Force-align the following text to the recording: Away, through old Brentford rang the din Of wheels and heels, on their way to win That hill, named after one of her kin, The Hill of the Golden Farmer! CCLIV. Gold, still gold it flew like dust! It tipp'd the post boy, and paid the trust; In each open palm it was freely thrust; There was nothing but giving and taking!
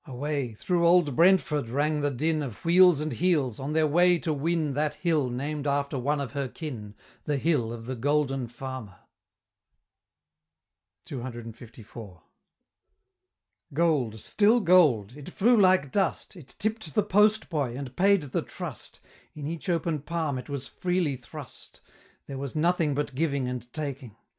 Away, 0.05 0.55
through 0.55 0.83
old 0.87 1.15
Brentford 1.15 1.69
rang 1.69 2.01
the 2.01 2.09
din 2.09 2.41
Of 2.41 2.65
wheels 2.65 3.01
and 3.01 3.11
heels, 3.13 3.59
on 3.59 3.73
their 3.73 3.85
way 3.85 4.17
to 4.17 4.33
win 4.33 4.73
That 4.73 4.95
hill, 4.95 5.29
named 5.29 5.67
after 5.67 5.99
one 5.99 6.19
of 6.19 6.31
her 6.31 6.47
kin, 6.47 6.95
The 7.25 7.37
Hill 7.37 7.71
of 7.71 7.85
the 7.85 7.93
Golden 7.95 8.47
Farmer! 8.47 8.95
CCLIV. 11.05 12.21
Gold, 13.75 14.19
still 14.19 14.59
gold 14.59 15.15
it 15.15 15.29
flew 15.29 15.55
like 15.61 15.91
dust! 15.91 16.35
It 16.35 16.55
tipp'd 16.57 16.95
the 16.95 17.03
post 17.03 17.47
boy, 17.51 17.77
and 17.77 17.95
paid 17.95 18.23
the 18.23 18.41
trust; 18.41 19.01
In 19.35 19.45
each 19.45 19.69
open 19.69 19.99
palm 19.99 20.39
it 20.39 20.49
was 20.49 20.67
freely 20.67 21.15
thrust; 21.15 21.79
There 22.25 22.39
was 22.39 22.55
nothing 22.55 22.95
but 22.95 23.13
giving 23.13 23.47
and 23.47 23.71
taking! 23.71 24.15